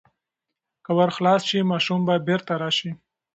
[0.83, 2.91] که ور خلاص شي، ماشوم به بیرته راشي.